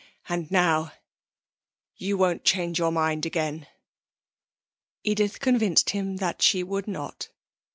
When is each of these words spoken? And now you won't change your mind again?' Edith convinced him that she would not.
And 0.27 0.49
now 0.49 0.93
you 1.95 2.17
won't 2.17 2.43
change 2.43 2.79
your 2.79 2.91
mind 2.91 3.23
again?' 3.23 3.67
Edith 5.03 5.39
convinced 5.39 5.91
him 5.91 6.17
that 6.17 6.41
she 6.41 6.63
would 6.63 6.87
not. 6.87 7.29